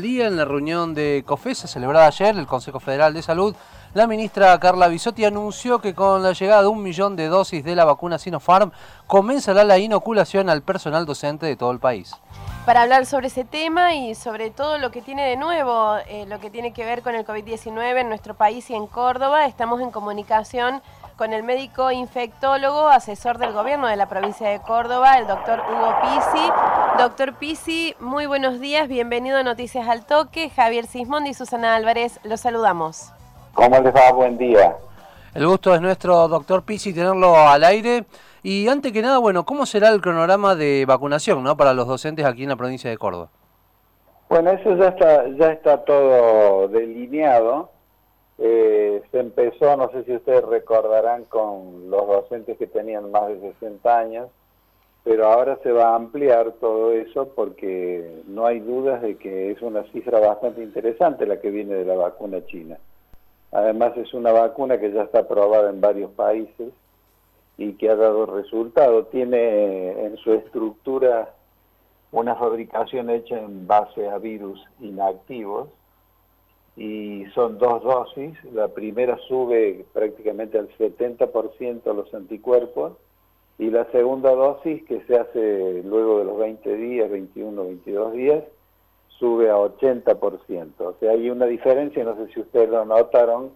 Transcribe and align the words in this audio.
día 0.00 0.28
en 0.28 0.36
la 0.36 0.44
reunión 0.44 0.94
de 0.94 1.24
COFESA 1.26 1.66
celebrada 1.66 2.06
ayer, 2.06 2.36
el 2.36 2.46
Consejo 2.46 2.78
Federal 2.78 3.12
de 3.12 3.20
Salud, 3.20 3.56
la 3.94 4.06
ministra 4.06 4.56
Carla 4.60 4.86
Bisotti 4.86 5.24
anunció 5.24 5.80
que 5.80 5.92
con 5.92 6.22
la 6.22 6.34
llegada 6.34 6.62
de 6.62 6.68
un 6.68 6.84
millón 6.84 7.16
de 7.16 7.26
dosis 7.26 7.64
de 7.64 7.74
la 7.74 7.84
vacuna 7.84 8.16
Sinopharm 8.16 8.70
comenzará 9.08 9.64
la 9.64 9.76
inoculación 9.76 10.50
al 10.50 10.62
personal 10.62 11.04
docente 11.04 11.46
de 11.46 11.56
todo 11.56 11.72
el 11.72 11.80
país. 11.80 12.14
Para 12.64 12.82
hablar 12.82 13.06
sobre 13.06 13.26
ese 13.26 13.44
tema 13.44 13.92
y 13.94 14.14
sobre 14.14 14.50
todo 14.52 14.78
lo 14.78 14.92
que 14.92 15.02
tiene 15.02 15.26
de 15.26 15.36
nuevo, 15.36 15.96
eh, 16.06 16.26
lo 16.28 16.38
que 16.38 16.50
tiene 16.50 16.72
que 16.72 16.84
ver 16.84 17.02
con 17.02 17.16
el 17.16 17.26
COVID-19 17.26 18.00
en 18.00 18.08
nuestro 18.08 18.34
país 18.34 18.70
y 18.70 18.76
en 18.76 18.86
Córdoba, 18.86 19.46
estamos 19.46 19.80
en 19.80 19.90
comunicación 19.90 20.80
con 21.16 21.32
el 21.32 21.42
médico 21.42 21.90
infectólogo, 21.90 22.86
asesor 22.86 23.38
del 23.38 23.52
gobierno 23.52 23.88
de 23.88 23.96
la 23.96 24.08
provincia 24.08 24.48
de 24.48 24.60
Córdoba, 24.60 25.18
el 25.18 25.26
doctor 25.26 25.60
Hugo 25.68 25.92
Pisi. 26.02 26.52
Doctor 26.98 27.34
Pisi, 27.34 27.94
muy 28.00 28.26
buenos 28.26 28.58
días, 28.58 28.88
bienvenido 28.88 29.38
a 29.38 29.44
Noticias 29.44 29.86
al 29.86 30.04
Toque. 30.04 30.50
Javier 30.50 30.84
Sismondi 30.84 31.30
y 31.30 31.34
Susana 31.34 31.76
Álvarez, 31.76 32.18
los 32.24 32.40
saludamos. 32.40 33.12
¿Cómo 33.54 33.78
les 33.78 33.94
va? 33.94 34.10
Buen 34.10 34.36
día. 34.36 34.76
El 35.32 35.46
gusto 35.46 35.72
es 35.72 35.80
nuestro, 35.80 36.26
doctor 36.26 36.64
Pisi, 36.64 36.92
tenerlo 36.92 37.36
al 37.36 37.62
aire. 37.62 38.04
Y 38.42 38.66
antes 38.66 38.90
que 38.90 39.00
nada, 39.00 39.18
bueno, 39.18 39.44
¿cómo 39.44 39.64
será 39.64 39.90
el 39.90 40.00
cronograma 40.00 40.56
de 40.56 40.86
vacunación 40.88 41.44
¿no? 41.44 41.56
para 41.56 41.72
los 41.72 41.86
docentes 41.86 42.26
aquí 42.26 42.42
en 42.42 42.48
la 42.48 42.56
provincia 42.56 42.90
de 42.90 42.98
Córdoba? 42.98 43.28
Bueno, 44.28 44.50
eso 44.50 44.76
ya 44.76 44.88
está, 44.88 45.28
ya 45.38 45.52
está 45.52 45.84
todo 45.84 46.66
delineado. 46.66 47.70
Eh, 48.38 49.02
se 49.12 49.20
empezó, 49.20 49.76
no 49.76 49.88
sé 49.92 50.02
si 50.02 50.16
ustedes 50.16 50.44
recordarán, 50.44 51.26
con 51.26 51.90
los 51.90 52.08
docentes 52.08 52.58
que 52.58 52.66
tenían 52.66 53.12
más 53.12 53.28
de 53.28 53.40
60 53.52 53.98
años, 53.98 54.28
pero 55.04 55.26
ahora 55.26 55.58
se 55.62 55.72
va 55.72 55.90
a 55.90 55.96
ampliar 55.96 56.52
todo 56.60 56.92
eso 56.92 57.28
porque 57.34 58.22
no 58.26 58.46
hay 58.46 58.60
dudas 58.60 59.00
de 59.00 59.16
que 59.16 59.50
es 59.50 59.62
una 59.62 59.84
cifra 59.92 60.18
bastante 60.20 60.62
interesante 60.62 61.26
la 61.26 61.40
que 61.40 61.50
viene 61.50 61.74
de 61.74 61.84
la 61.84 61.94
vacuna 61.94 62.44
china. 62.46 62.78
Además 63.52 63.96
es 63.96 64.12
una 64.12 64.32
vacuna 64.32 64.78
que 64.78 64.92
ya 64.92 65.02
está 65.02 65.20
aprobada 65.20 65.70
en 65.70 65.80
varios 65.80 66.10
países 66.10 66.72
y 67.56 67.72
que 67.74 67.88
ha 67.88 67.96
dado 67.96 68.26
resultado. 68.26 69.06
Tiene 69.06 70.04
en 70.04 70.16
su 70.18 70.34
estructura 70.34 71.34
una 72.12 72.34
fabricación 72.36 73.10
hecha 73.10 73.38
en 73.38 73.66
base 73.66 74.08
a 74.08 74.18
virus 74.18 74.62
inactivos 74.80 75.68
y 76.76 77.24
son 77.34 77.58
dos 77.58 77.82
dosis. 77.82 78.32
La 78.52 78.68
primera 78.68 79.18
sube 79.28 79.84
prácticamente 79.92 80.58
al 80.58 80.68
70% 80.76 81.94
los 81.94 82.12
anticuerpos 82.14 82.92
y 83.58 83.70
la 83.70 83.84
segunda 83.90 84.30
dosis, 84.30 84.84
que 84.84 85.00
se 85.06 85.18
hace 85.18 85.82
luego 85.84 86.20
de 86.20 86.24
los 86.24 86.38
20 86.38 86.76
días, 86.76 87.10
21, 87.10 87.64
22 87.64 88.12
días, 88.12 88.44
sube 89.18 89.50
a 89.50 89.56
80%. 89.56 90.72
O 90.78 90.94
sea, 91.00 91.10
hay 91.10 91.28
una 91.28 91.46
diferencia, 91.46 92.04
no 92.04 92.16
sé 92.16 92.32
si 92.32 92.40
ustedes 92.40 92.68
lo 92.68 92.84
notaron, 92.84 93.50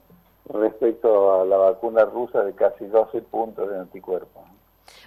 respecto 0.49 1.41
a 1.41 1.45
la 1.45 1.57
vacuna 1.57 2.05
rusa 2.05 2.43
de 2.43 2.53
casi 2.55 2.87
12 2.87 3.23
puntos 3.23 3.71
de 3.71 3.79
anticuerpos. 3.79 4.43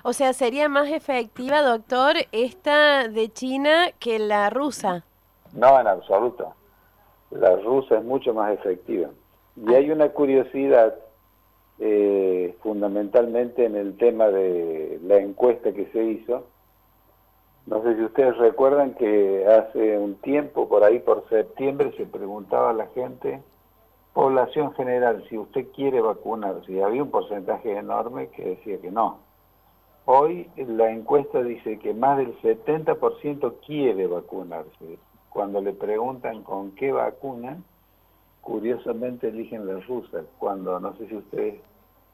O 0.03 0.13
sea, 0.13 0.31
¿sería 0.33 0.69
más 0.69 0.89
efectiva, 0.89 1.61
doctor, 1.61 2.15
esta 2.31 3.07
de 3.09 3.29
China 3.29 3.91
que 3.99 4.17
la 4.17 4.49
rusa? 4.49 5.03
No, 5.53 5.79
en 5.79 5.87
absoluto 5.87 6.53
la 7.39 7.55
rusa 7.57 7.97
es 7.97 8.03
mucho 8.03 8.33
más 8.33 8.53
efectiva. 8.53 9.09
Y 9.55 9.73
hay 9.73 9.89
una 9.91 10.09
curiosidad 10.09 10.95
eh, 11.79 12.14
fundamentalmente 12.75 13.63
en 13.63 13.77
el 13.77 13.95
tema 13.95 14.27
de 14.27 14.99
la 15.05 15.15
encuesta 15.15 15.71
que 15.71 15.85
se 15.93 16.03
hizo. 16.03 16.43
No 17.67 17.81
sé 17.81 17.95
si 17.95 18.03
ustedes 18.03 18.37
recuerdan 18.37 18.95
que 18.95 19.47
hace 19.47 19.97
un 19.97 20.15
tiempo, 20.15 20.67
por 20.67 20.83
ahí 20.83 20.99
por 20.99 21.25
septiembre, 21.29 21.93
se 21.95 22.05
preguntaba 22.05 22.71
a 22.71 22.73
la 22.73 22.87
gente, 22.87 23.41
población 24.13 24.73
general, 24.73 25.23
si 25.29 25.37
usted 25.37 25.67
quiere 25.73 26.01
vacunarse, 26.01 26.69
y 26.73 26.81
había 26.81 27.01
un 27.01 27.11
porcentaje 27.11 27.77
enorme 27.77 28.27
que 28.31 28.43
decía 28.43 28.81
que 28.81 28.91
no. 28.91 29.19
Hoy 30.03 30.49
la 30.57 30.91
encuesta 30.91 31.41
dice 31.43 31.79
que 31.79 31.93
más 31.93 32.17
del 32.17 32.37
70% 32.41 33.53
quiere 33.65 34.05
vacunarse 34.05 34.99
cuando 35.29 35.61
le 35.61 35.71
preguntan 35.71 36.43
con 36.43 36.71
qué 36.71 36.91
vacuna, 36.91 37.57
curiosamente 38.41 39.29
eligen 39.29 39.65
la 39.65 39.79
rusa, 39.79 40.23
cuando 40.39 40.77
no 40.81 40.93
sé 40.97 41.07
si 41.07 41.15
ustedes 41.15 41.61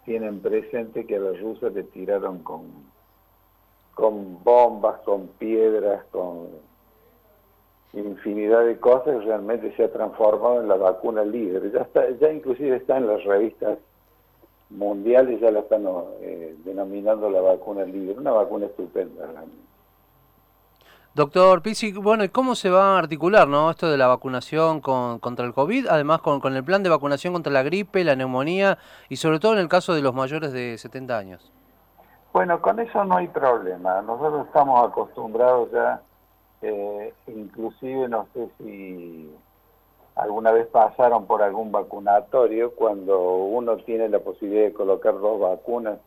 tienen 0.05 0.39
presente 0.41 1.05
que 1.05 1.15
a 1.15 1.19
la 1.19 1.33
rusa 1.39 1.69
le 1.69 1.83
tiraron 1.83 2.39
con, 2.39 2.63
con 3.93 4.43
bombas, 4.43 4.99
con 5.01 5.27
piedras, 5.27 6.03
con 6.11 6.49
infinidad 7.93 8.65
de 8.65 8.79
cosas, 8.79 9.23
realmente 9.25 9.75
se 9.75 9.83
ha 9.83 9.91
transformado 9.91 10.61
en 10.61 10.67
la 10.67 10.77
vacuna 10.77 11.23
líder. 11.23 11.71
Ya 11.71 11.81
está, 11.81 12.09
ya 12.11 12.31
inclusive 12.31 12.77
está 12.77 12.97
en 12.97 13.07
las 13.07 13.23
revistas 13.23 13.77
mundiales, 14.69 15.39
ya 15.41 15.51
la 15.51 15.59
están 15.59 15.85
eh, 16.21 16.55
denominando 16.63 17.29
la 17.29 17.41
vacuna 17.41 17.83
líder, 17.83 18.17
una 18.17 18.31
vacuna 18.31 18.67
estupenda 18.67 19.25
realmente. 19.25 19.70
Doctor 21.13 21.61
Pizzi, 21.61 21.91
bueno, 21.91 22.23
¿y 22.23 22.29
cómo 22.29 22.55
se 22.55 22.69
va 22.69 22.95
a 22.95 22.99
articular 22.99 23.45
¿no? 23.45 23.69
esto 23.69 23.91
de 23.91 23.97
la 23.97 24.07
vacunación 24.07 24.79
con, 24.79 25.19
contra 25.19 25.45
el 25.45 25.53
COVID? 25.53 25.87
Además, 25.87 26.21
con, 26.21 26.39
con, 26.39 26.55
el 26.55 26.63
plan 26.63 26.83
de 26.83 26.89
vacunación 26.89 27.33
contra 27.33 27.51
la 27.51 27.63
gripe, 27.63 28.05
la 28.05 28.15
neumonía 28.15 28.77
y 29.09 29.17
sobre 29.17 29.39
todo 29.39 29.51
en 29.51 29.59
el 29.59 29.67
caso 29.67 29.93
de 29.93 30.01
los 30.01 30.15
mayores 30.15 30.53
de 30.53 30.77
70 30.77 31.17
años. 31.17 31.51
Bueno, 32.31 32.61
con 32.61 32.79
eso 32.79 33.03
no 33.03 33.17
hay 33.17 33.27
problema. 33.27 34.01
Nosotros 34.03 34.47
estamos 34.47 34.87
acostumbrados 34.87 35.69
ya, 35.73 36.01
eh, 36.61 37.13
inclusive 37.27 38.07
no 38.07 38.27
sé 38.33 38.47
si 38.57 39.35
alguna 40.15 40.53
vez 40.53 40.65
pasaron 40.67 41.25
por 41.25 41.41
algún 41.43 41.73
vacunatorio, 41.73 42.73
cuando 42.73 43.19
uno 43.19 43.75
tiene 43.79 44.07
la 44.07 44.19
posibilidad 44.19 44.63
de 44.63 44.73
colocar 44.73 45.19
dos 45.19 45.41
vacunas 45.41 45.99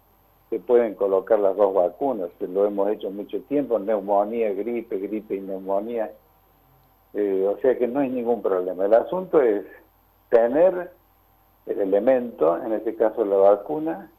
se 0.54 0.60
pueden 0.60 0.94
colocar 0.94 1.40
las 1.40 1.56
dos 1.56 1.74
vacunas, 1.74 2.30
lo 2.38 2.64
hemos 2.64 2.88
hecho 2.88 3.10
mucho 3.10 3.40
tiempo, 3.42 3.80
neumonía, 3.80 4.52
gripe, 4.52 4.98
gripe 4.98 5.34
y 5.34 5.40
neumonía, 5.40 6.12
eh, 7.12 7.44
o 7.52 7.58
sea 7.60 7.76
que 7.76 7.88
no 7.88 7.98
hay 7.98 8.08
ningún 8.08 8.40
problema. 8.40 8.84
El 8.84 8.94
asunto 8.94 9.42
es 9.42 9.66
tener 10.28 10.92
el 11.66 11.80
elemento, 11.80 12.56
en 12.62 12.72
este 12.72 12.94
caso 12.94 13.24
la 13.24 13.34
vacuna, 13.34 14.12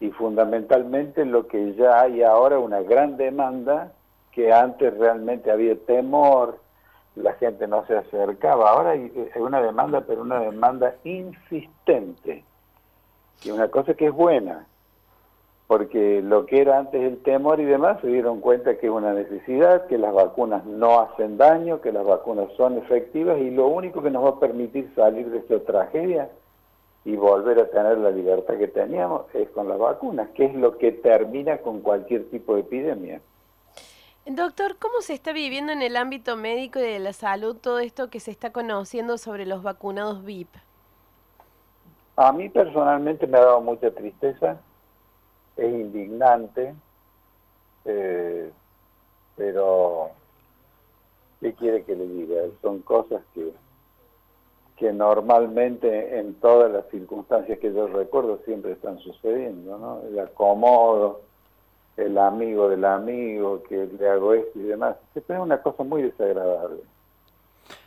y 0.00 0.08
fundamentalmente 0.12 1.26
lo 1.26 1.46
que 1.46 1.74
ya 1.74 2.00
hay 2.00 2.22
ahora, 2.22 2.58
una 2.58 2.80
gran 2.80 3.18
demanda, 3.18 3.92
que 4.32 4.54
antes 4.54 4.96
realmente 4.96 5.50
había 5.50 5.76
temor, 5.76 6.58
la 7.16 7.34
gente 7.34 7.68
no 7.68 7.84
se 7.84 7.98
acercaba, 7.98 8.70
ahora 8.70 8.92
hay 8.92 9.12
una 9.36 9.60
demanda, 9.60 10.04
pero 10.06 10.22
una 10.22 10.40
demanda 10.40 10.94
insistente, 11.04 12.44
y 13.44 13.50
una 13.50 13.68
cosa 13.68 13.92
que 13.92 14.06
es 14.06 14.12
buena, 14.12 14.66
porque 15.70 16.20
lo 16.20 16.46
que 16.46 16.62
era 16.62 16.80
antes 16.80 17.00
el 17.00 17.22
temor 17.22 17.60
y 17.60 17.64
demás 17.64 18.00
se 18.00 18.08
dieron 18.08 18.40
cuenta 18.40 18.76
que 18.76 18.86
es 18.86 18.92
una 18.92 19.14
necesidad, 19.14 19.86
que 19.86 19.98
las 19.98 20.12
vacunas 20.12 20.64
no 20.64 20.98
hacen 20.98 21.38
daño, 21.38 21.80
que 21.80 21.92
las 21.92 22.04
vacunas 22.04 22.48
son 22.56 22.76
efectivas 22.78 23.38
y 23.38 23.52
lo 23.52 23.68
único 23.68 24.02
que 24.02 24.10
nos 24.10 24.24
va 24.24 24.30
a 24.30 24.40
permitir 24.40 24.92
salir 24.96 25.30
de 25.30 25.38
esta 25.38 25.60
tragedia 25.60 26.28
y 27.04 27.14
volver 27.14 27.60
a 27.60 27.70
tener 27.70 27.98
la 27.98 28.10
libertad 28.10 28.58
que 28.58 28.66
teníamos 28.66 29.32
es 29.32 29.48
con 29.50 29.68
las 29.68 29.78
vacunas, 29.78 30.30
que 30.30 30.46
es 30.46 30.54
lo 30.56 30.76
que 30.76 30.90
termina 30.90 31.58
con 31.58 31.82
cualquier 31.82 32.28
tipo 32.30 32.56
de 32.56 32.62
epidemia. 32.62 33.20
Doctor, 34.26 34.76
¿cómo 34.76 35.02
se 35.02 35.14
está 35.14 35.32
viviendo 35.32 35.70
en 35.72 35.82
el 35.82 35.96
ámbito 35.96 36.36
médico 36.36 36.80
y 36.80 36.82
de 36.82 36.98
la 36.98 37.12
salud 37.12 37.56
todo 37.56 37.78
esto 37.78 38.10
que 38.10 38.18
se 38.18 38.32
está 38.32 38.50
conociendo 38.50 39.18
sobre 39.18 39.46
los 39.46 39.62
vacunados 39.62 40.24
VIP? 40.24 40.52
A 42.16 42.32
mí 42.32 42.48
personalmente 42.48 43.28
me 43.28 43.38
ha 43.38 43.42
dado 43.42 43.60
mucha 43.60 43.92
tristeza 43.92 44.58
es 45.60 45.72
indignante, 45.72 46.74
eh, 47.84 48.50
pero 49.36 50.10
¿qué 51.40 51.52
quiere 51.52 51.84
que 51.84 51.94
le 51.94 52.06
diga? 52.06 52.42
Son 52.62 52.80
cosas 52.80 53.22
que, 53.34 53.52
que 54.76 54.92
normalmente 54.92 56.18
en 56.18 56.34
todas 56.34 56.72
las 56.72 56.88
circunstancias 56.90 57.58
que 57.58 57.74
yo 57.74 57.88
recuerdo 57.88 58.38
siempre 58.46 58.72
están 58.72 58.98
sucediendo, 59.00 59.76
¿no? 59.76 60.00
El 60.08 60.18
acomodo, 60.18 61.20
el 61.98 62.16
amigo 62.16 62.70
del 62.70 62.86
amigo, 62.86 63.62
que 63.64 63.86
le 63.86 64.08
hago 64.08 64.32
esto 64.32 64.58
y 64.58 64.62
demás. 64.62 64.96
Es 65.14 65.24
una 65.28 65.60
cosa 65.60 65.84
muy 65.84 66.02
desagradable, 66.02 66.80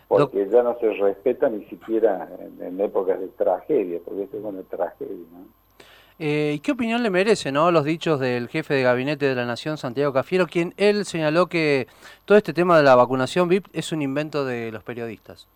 porque 0.08 0.48
ya 0.48 0.62
no 0.62 0.78
se 0.78 0.94
respeta 0.94 1.50
ni 1.50 1.66
siquiera 1.66 2.30
en, 2.40 2.64
en 2.64 2.80
épocas 2.80 3.20
de 3.20 3.30
tragedia, 3.30 4.00
porque 4.06 4.24
esto 4.24 4.38
es 4.38 4.44
una 4.44 4.62
tragedia, 4.62 5.26
¿no? 5.32 5.63
Eh, 6.20 6.60
¿Qué 6.64 6.72
opinión 6.72 7.02
le 7.02 7.10
merece 7.10 7.52
¿no? 7.52 7.72
los 7.72 7.84
dichos 7.84 8.20
del 8.20 8.48
jefe 8.48 8.76
de 8.76 8.84
gabinete 8.84 9.26
de 9.26 9.36
la 9.36 9.46
Nación, 9.46 9.78
Santiago 9.78 10.14
Cafiero, 10.14 10.46
quien 10.46 10.74
él 10.78 11.06
señaló 11.06 11.48
que 11.48 11.88
todo 12.26 12.38
este 12.38 12.54
tema 12.54 12.78
de 12.78 12.84
la 12.84 12.96
vacunación 12.96 13.50
VIP 13.50 13.68
es 13.74 13.92
un 13.92 14.02
invento 14.02 14.46
de 14.46 14.72
los 14.72 14.84
periodistas? 14.84 15.48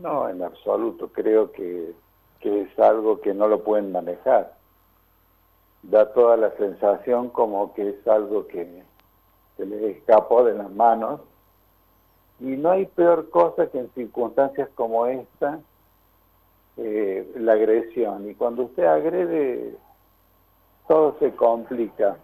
No, 0.00 0.28
en 0.28 0.42
absoluto. 0.42 1.08
Creo 1.08 1.52
que, 1.52 1.94
es 2.40 2.78
algo 2.78 3.20
que 3.20 3.34
no 3.34 3.48
lo 3.48 3.64
pueden 3.64 3.90
manejar. 3.90 4.54
Da 5.82 6.12
toda 6.12 6.36
la 6.36 6.50
sensación 6.56 7.28
como 7.30 7.74
que 7.74 7.90
es 7.90 8.08
algo 8.08 8.46
que 8.46 8.82
se 9.56 9.66
les 9.66 9.96
escapó 9.96 10.44
de 10.44 10.54
las 10.54 10.70
manos 10.70 11.20
Y 12.40 12.56
no 12.56 12.70
hay 12.70 12.86
peor 12.86 13.30
cosa 13.30 13.66
que 13.68 13.78
en 13.78 13.90
circunstancias 13.94 14.68
como 14.74 15.06
esta, 15.06 15.60
eh, 16.76 17.30
la 17.36 17.52
agresión. 17.52 18.28
Y 18.28 18.34
cuando 18.34 18.64
usted 18.64 18.84
agrede, 18.84 19.74
todo 20.86 21.16
se 21.18 21.34
complica. 21.34 22.16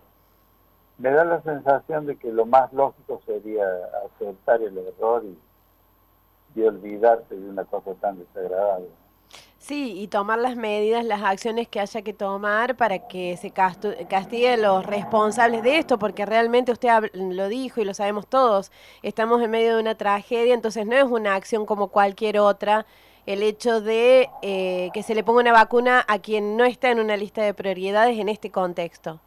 Me 0.98 1.10
da 1.10 1.24
la 1.24 1.42
sensación 1.42 2.06
de 2.06 2.16
que 2.16 2.30
lo 2.30 2.46
más 2.46 2.72
lógico 2.72 3.20
sería 3.26 3.64
aceptar 4.04 4.62
el 4.62 4.76
error 4.78 5.24
y, 5.24 6.60
y 6.60 6.62
olvidarse 6.62 7.34
de 7.34 7.48
una 7.48 7.64
cosa 7.64 7.94
tan 7.94 8.18
desagradable. 8.18 8.88
Sí, 9.62 9.94
y 9.96 10.08
tomar 10.08 10.40
las 10.40 10.56
medidas, 10.56 11.04
las 11.04 11.22
acciones 11.22 11.68
que 11.68 11.78
haya 11.78 12.02
que 12.02 12.12
tomar 12.12 12.76
para 12.76 13.06
que 13.06 13.36
se 13.36 13.52
castigue 13.52 14.54
a 14.54 14.56
los 14.56 14.84
responsables 14.84 15.62
de 15.62 15.78
esto, 15.78 16.00
porque 16.00 16.26
realmente 16.26 16.72
usted 16.72 16.90
lo 17.14 17.46
dijo 17.46 17.80
y 17.80 17.84
lo 17.84 17.94
sabemos 17.94 18.26
todos, 18.26 18.72
estamos 19.02 19.40
en 19.40 19.52
medio 19.52 19.76
de 19.76 19.80
una 19.80 19.94
tragedia, 19.94 20.52
entonces 20.52 20.84
no 20.84 20.96
es 20.96 21.04
una 21.04 21.36
acción 21.36 21.64
como 21.64 21.88
cualquier 21.88 22.40
otra 22.40 22.86
el 23.26 23.42
hecho 23.42 23.80
de 23.80 24.28
eh, 24.42 24.90
que 24.92 25.02
se 25.02 25.14
le 25.14 25.22
ponga 25.22 25.40
una 25.40 25.52
vacuna 25.52 26.04
a 26.08 26.18
quien 26.18 26.56
no 26.56 26.64
está 26.64 26.90
en 26.90 27.00
una 27.00 27.16
lista 27.16 27.42
de 27.42 27.54
prioridades 27.54 28.18
en 28.18 28.28
este 28.28 28.50
contexto. 28.50 29.20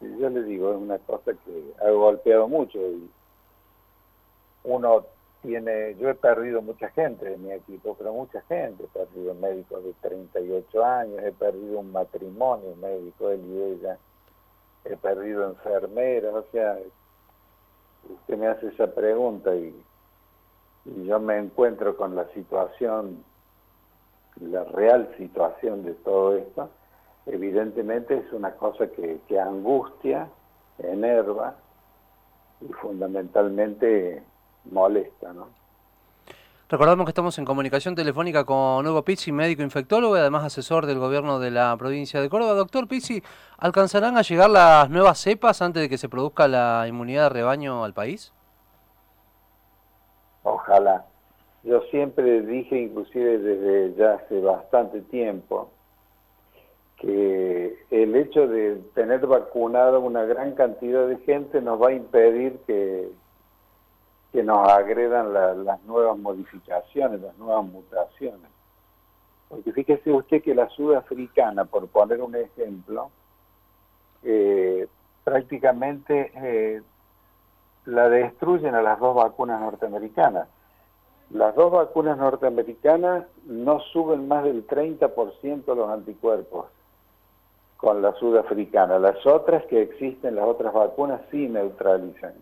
Yo 0.00 0.28
le 0.28 0.42
digo, 0.42 0.70
es 0.72 0.76
una 0.76 0.98
cosa 0.98 1.32
que 1.32 1.74
ha 1.84 1.90
golpeado 1.90 2.46
mucho 2.46 2.78
y 2.78 3.10
uno 4.64 5.06
tiene, 5.42 5.94
yo 5.96 6.08
he 6.10 6.14
perdido 6.14 6.62
mucha 6.62 6.90
gente 6.90 7.28
de 7.28 7.36
mi 7.36 7.52
equipo, 7.52 7.94
pero 7.98 8.12
mucha 8.12 8.40
gente, 8.42 8.84
he 8.84 8.86
perdido 8.86 9.34
médicos 9.34 9.82
de 9.84 9.92
38 10.00 10.84
años, 10.84 11.22
he 11.22 11.32
perdido 11.32 11.80
un 11.80 11.92
matrimonio 11.92 12.76
médico, 12.76 13.30
él 13.30 13.44
y 13.46 13.62
ella, 13.62 13.98
he 14.84 14.96
perdido 14.96 15.46
enfermeras, 15.48 16.34
o 16.34 16.44
sea, 16.52 16.78
usted 18.08 18.38
me 18.38 18.46
hace 18.46 18.68
esa 18.68 18.86
pregunta 18.94 19.54
y, 19.54 19.74
yo 20.84 21.18
me 21.20 21.38
encuentro 21.38 21.96
con 21.96 22.14
la 22.14 22.26
situación, 22.34 23.24
la 24.40 24.64
real 24.64 25.14
situación 25.16 25.84
de 25.84 25.94
todo 25.94 26.36
esto, 26.36 26.70
evidentemente 27.26 28.18
es 28.18 28.32
una 28.32 28.52
cosa 28.52 28.86
que, 28.88 29.40
angustia, 29.40 30.28
enerva 30.78 31.54
y 32.60 32.72
fundamentalmente 32.72 34.22
molesta, 34.70 35.32
¿no? 35.32 35.48
Recordamos 36.66 37.04
que 37.04 37.10
estamos 37.10 37.38
en 37.38 37.44
comunicación 37.44 37.94
telefónica 37.94 38.44
con 38.44 38.86
Hugo 38.86 39.04
Pizzi, 39.04 39.30
médico 39.32 39.62
infectólogo 39.62 40.16
y 40.16 40.20
además 40.20 40.44
asesor 40.44 40.86
del 40.86 40.98
gobierno 40.98 41.38
de 41.38 41.50
la 41.50 41.76
provincia 41.76 42.20
de 42.20 42.30
Córdoba. 42.30 42.54
Doctor 42.54 42.88
Pizzi, 42.88 43.22
¿alcanzarán 43.58 44.16
a 44.16 44.22
llegar 44.22 44.48
las 44.48 44.88
nuevas 44.88 45.18
cepas 45.18 45.60
antes 45.60 45.82
de 45.82 45.88
que 45.88 45.98
se 45.98 46.08
produzca 46.08 46.48
la 46.48 46.86
inmunidad 46.88 47.24
de 47.24 47.28
rebaño 47.28 47.84
al 47.84 47.92
país? 47.92 48.32
Ojalá. 50.64 51.04
Yo 51.62 51.80
siempre 51.90 52.42
dije, 52.42 52.78
inclusive 52.78 53.38
desde 53.38 53.94
ya 53.96 54.14
hace 54.14 54.40
bastante 54.40 55.00
tiempo, 55.02 55.70
que 56.96 57.78
el 57.90 58.14
hecho 58.16 58.46
de 58.46 58.76
tener 58.94 59.26
vacunada 59.26 59.98
una 59.98 60.24
gran 60.24 60.54
cantidad 60.54 61.06
de 61.06 61.18
gente 61.18 61.60
nos 61.60 61.80
va 61.80 61.88
a 61.88 61.92
impedir 61.92 62.58
que 62.66 63.10
que 64.34 64.42
nos 64.42 64.68
agredan 64.68 65.32
las 65.64 65.80
nuevas 65.84 66.18
modificaciones, 66.18 67.20
las 67.20 67.38
nuevas 67.38 67.64
mutaciones. 67.66 68.50
Porque 69.48 69.72
fíjese 69.72 70.10
usted 70.12 70.42
que 70.42 70.56
la 70.56 70.68
sudafricana, 70.70 71.66
por 71.66 71.86
poner 71.86 72.20
un 72.20 72.34
ejemplo, 72.34 73.12
eh, 74.24 74.88
prácticamente 75.22 76.32
eh, 76.34 76.82
la 77.84 78.08
destruyen 78.08 78.74
a 78.74 78.82
las 78.82 78.98
dos 78.98 79.14
vacunas 79.14 79.60
norteamericanas. 79.60 80.48
Las 81.30 81.54
dos 81.54 81.72
vacunas 81.72 82.18
norteamericanas 82.18 83.26
no 83.46 83.80
suben 83.92 84.28
más 84.28 84.44
del 84.44 84.66
30% 84.66 85.74
los 85.74 85.90
anticuerpos 85.90 86.66
con 87.76 88.02
la 88.02 88.14
sudafricana. 88.14 88.98
Las 88.98 89.26
otras 89.26 89.64
que 89.66 89.82
existen, 89.82 90.36
las 90.36 90.46
otras 90.46 90.72
vacunas, 90.72 91.20
sí 91.30 91.48
neutralizan 91.48 92.34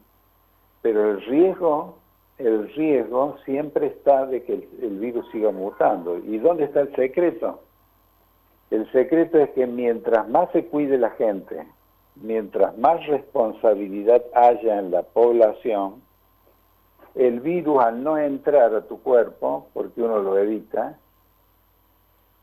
pero 0.82 1.12
el 1.12 1.22
riesgo, 1.22 1.96
el 2.38 2.68
riesgo 2.74 3.36
siempre 3.44 3.86
está 3.86 4.26
de 4.26 4.42
que 4.42 4.68
el, 4.82 4.98
virus 4.98 5.24
siga 5.30 5.52
mutando. 5.52 6.18
¿Y 6.18 6.38
dónde 6.38 6.64
está 6.64 6.80
el 6.80 6.94
secreto? 6.96 7.62
El 8.70 8.90
secreto 8.90 9.38
es 9.38 9.50
que 9.50 9.66
mientras 9.66 10.28
más 10.28 10.50
se 10.50 10.66
cuide 10.66 10.98
la 10.98 11.10
gente, 11.10 11.66
mientras 12.16 12.76
más 12.78 13.06
responsabilidad 13.06 14.22
haya 14.34 14.78
en 14.80 14.90
la 14.90 15.02
población, 15.02 16.02
el 17.14 17.40
virus 17.40 17.82
al 17.82 18.02
no 18.02 18.18
entrar 18.18 18.74
a 18.74 18.82
tu 18.82 19.02
cuerpo, 19.02 19.68
porque 19.72 20.02
uno 20.02 20.20
lo 20.20 20.38
evita, 20.38 20.98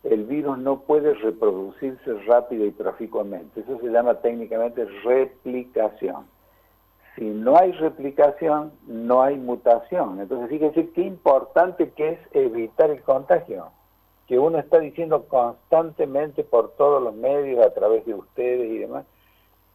el 0.04 0.26
virus 0.26 0.58
no 0.58 0.82
puede 0.82 1.14
reproducirse 1.14 2.14
rápido 2.26 2.66
y 2.66 2.72
proficuamente. 2.72 3.62
Eso 3.62 3.80
se 3.80 3.88
llama 3.88 4.16
técnicamente 4.16 4.86
replicación 5.04 6.26
si 7.20 7.26
no 7.26 7.58
hay 7.58 7.74
replicación, 7.74 8.72
no 8.88 9.22
hay 9.22 9.36
mutación. 9.36 10.22
Entonces, 10.22 10.50
fíjese 10.50 10.90
qué 10.92 11.02
importante 11.02 11.92
que 11.92 12.12
es 12.12 12.20
evitar 12.32 12.90
el 12.90 13.02
contagio, 13.02 13.72
que 14.26 14.40
uno 14.40 14.58
está 14.58 14.80
diciendo 14.80 15.26
constantemente 15.28 16.46
por 16.46 16.72
todos 16.78 17.04
los 17.04 17.14
medios, 17.14 17.66
a 17.66 17.74
través 17.74 18.06
de 18.06 18.14
ustedes 18.14 18.72
y 18.72 18.78
demás, 18.78 19.06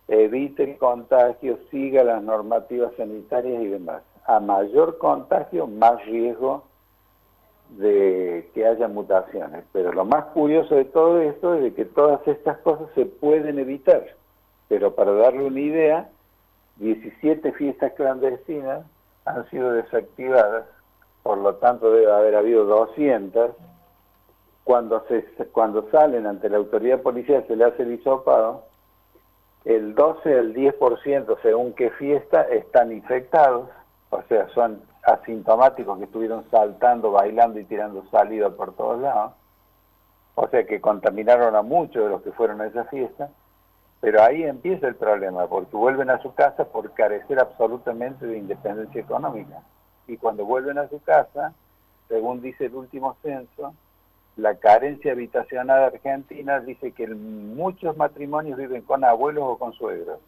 evite 0.09 0.65
el 0.65 0.79
contagio, 0.79 1.59
siga 1.71 2.03
las 2.03 2.23
normativas 2.23 2.95
sanitarias 2.97 3.63
y 3.63 3.67
demás. 3.67 4.03
A 4.27 4.41
mayor 4.41 4.99
contagio, 4.99 5.67
más 5.67 6.05
riesgo 6.07 6.65
de 7.71 8.51
que 8.55 8.67
haya 8.67 8.89
mutaciones. 8.89 9.65
Pero 9.73 9.93
lo 9.93 10.05
más 10.05 10.27
curioso 10.27 10.75
de 10.75 10.85
todo 10.85 11.21
esto 11.21 11.55
es 11.55 11.63
de 11.63 11.75
que 11.75 11.85
todas 11.85 12.27
estas 12.27 12.59
cosas 12.59 12.89
se 12.95 13.07
pueden 13.07 13.59
evitar. 13.59 14.05
Pero 14.69 14.95
para 14.95 15.13
darle 15.13 15.45
una 15.45 15.61
idea, 15.61 16.09
17 16.77 17.53
fiestas 17.53 17.93
clandestinas 17.93 18.85
han 19.25 19.49
sido 19.51 19.73
desactivadas, 19.73 20.67
por 21.23 21.39
lo 21.39 21.57
tanto 21.57 21.91
debe 21.91 22.13
haber 22.13 22.37
habido 22.37 22.65
200. 22.65 23.53
Cuando, 24.65 25.05
se, 25.09 25.23
cuando 25.53 25.91
salen 25.91 26.27
ante 26.27 26.49
la 26.49 26.57
autoridad 26.57 27.03
policial 27.03 27.45
se 27.47 27.57
le 27.57 27.65
hace 27.65 27.83
el 27.83 27.93
hisopado, 27.93 28.65
el 29.67 29.95
12 29.95 30.39
al 30.39 30.55
10% 30.55 31.37
según 31.43 31.75
qué 31.75 31.91
fiesta 31.91 32.43
están 32.43 32.93
infectados, 32.93 33.69
o 34.15 34.23
sea, 34.29 34.49
son 34.55 34.81
asintomáticos 35.03 35.99
que 35.99 36.05
estuvieron 36.05 36.49
saltando, 36.51 37.13
bailando 37.13 37.59
y 37.59 37.65
tirando 37.65 38.05
saliva 38.11 38.51
por 38.51 38.75
todos 38.75 39.01
lados, 39.01 39.33
o 40.35 40.49
sea 40.49 40.65
que 40.65 40.81
contaminaron 40.81 41.55
a 41.55 41.63
muchos 41.63 42.05
de 42.05 42.11
los 42.11 42.23
que 42.23 42.33
fueron 42.33 42.61
a 42.61 42.67
esa 42.67 42.85
fiesta, 42.85 43.31
pero 44.01 44.23
ahí 44.23 44.43
empieza 44.43 44.87
el 44.87 44.97
problema, 44.97 45.47
porque 45.47 45.77
vuelven 45.77 46.11
a 46.11 46.21
su 46.21 46.35
casa 46.35 46.65
por 46.65 46.93
carecer 46.93 47.39
absolutamente 47.39 48.27
de 48.27 48.39
independencia 48.39 49.01
económica. 49.01 49.63
Y 50.07 50.17
cuando 50.17 50.45
vuelven 50.45 50.79
a 50.79 50.89
su 50.89 51.03
casa, 51.03 51.55
según 52.09 52.43
dice 52.43 52.67
el 52.67 52.75
último 52.75 53.17
censo, 53.23 53.75
la 54.37 54.57
carencia 54.57 55.13
habitacional 55.13 55.85
argentina 55.85 56.61
dice 56.61 56.93
que 56.93 57.07
muchos 57.09 57.97
matrimonios 57.97 58.59
viven 58.59 58.83
con 58.83 59.05
abuelos 59.05 59.45
o 59.47 59.59
con 59.59 59.73
suegros. 59.73 60.19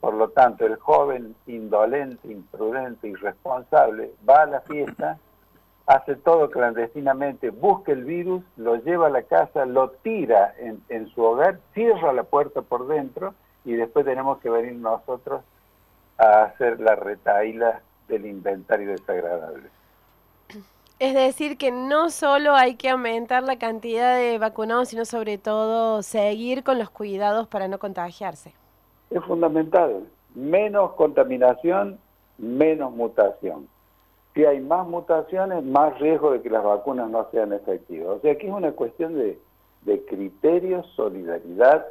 Por 0.00 0.14
lo 0.14 0.28
tanto, 0.30 0.66
el 0.66 0.76
joven 0.76 1.34
indolente, 1.46 2.30
imprudente, 2.30 3.08
irresponsable 3.08 4.12
va 4.28 4.42
a 4.42 4.46
la 4.46 4.60
fiesta 4.60 5.18
hace 5.86 6.16
todo 6.16 6.50
clandestinamente, 6.50 7.50
busca 7.50 7.92
el 7.92 8.04
virus, 8.04 8.42
lo 8.56 8.76
lleva 8.76 9.08
a 9.08 9.10
la 9.10 9.22
casa, 9.22 9.66
lo 9.66 9.90
tira 9.90 10.54
en, 10.58 11.08
su 11.08 11.22
hogar, 11.22 11.60
cierra 11.74 12.12
la 12.12 12.24
puerta 12.24 12.62
por 12.62 12.86
dentro 12.86 13.34
y 13.64 13.74
después 13.74 14.04
tenemos 14.04 14.38
que 14.38 14.50
venir 14.50 14.74
nosotros 14.74 15.42
a 16.16 16.44
hacer 16.44 16.80
la 16.80 16.94
retaila 16.94 17.82
del 18.08 18.26
inventario 18.26 18.90
desagradable. 18.90 19.68
Es 21.00 21.12
decir, 21.12 21.58
que 21.58 21.70
no 21.70 22.08
solo 22.08 22.54
hay 22.54 22.76
que 22.76 22.88
aumentar 22.88 23.42
la 23.42 23.58
cantidad 23.58 24.16
de 24.16 24.38
vacunados, 24.38 24.88
sino 24.88 25.04
sobre 25.04 25.38
todo 25.38 26.02
seguir 26.02 26.62
con 26.62 26.78
los 26.78 26.88
cuidados 26.88 27.48
para 27.48 27.68
no 27.68 27.78
contagiarse. 27.78 28.54
Es 29.10 29.22
fundamental. 29.24 30.04
Menos 30.34 30.92
contaminación, 30.92 31.98
menos 32.38 32.92
mutación 32.92 33.68
si 34.34 34.44
hay 34.44 34.60
más 34.60 34.86
mutaciones, 34.86 35.64
más 35.64 35.98
riesgo 36.00 36.32
de 36.32 36.42
que 36.42 36.50
las 36.50 36.64
vacunas 36.64 37.08
no 37.08 37.28
sean 37.30 37.52
efectivas. 37.52 38.08
O 38.08 38.20
sea, 38.20 38.32
aquí 38.32 38.46
es 38.48 38.52
una 38.52 38.72
cuestión 38.72 39.14
de, 39.14 39.38
de 39.82 40.04
criterios, 40.06 40.86
solidaridad, 40.96 41.86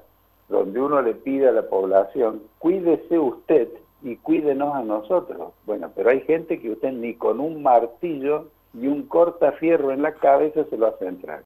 donde 0.50 0.82
uno 0.82 1.02
le 1.02 1.14
pide 1.14 1.48
a 1.48 1.54
la 1.54 1.70
población, 1.70 2.44
cuídese 2.60 3.18
usted 3.18 3.70
y 4.02 4.18
cuídenos 4.18 4.76
a 4.76 4.82
nosotros. 4.82 5.54
Bueno, 5.66 5.90
pero 5.96 6.10
hay 6.10 6.20
gente 6.22 6.60
que 6.60 6.72
usted 6.72 6.92
ni 6.92 7.14
con 7.16 7.40
un 7.40 7.64
martillo 7.64 8.50
y 8.74 8.88
un 8.88 9.04
cortafierro 9.04 9.92
en 9.92 10.02
la 10.02 10.14
cabeza 10.16 10.66
se 10.70 10.78
lo 10.78 10.88
hace 10.88 11.08
entrar. 11.08 11.42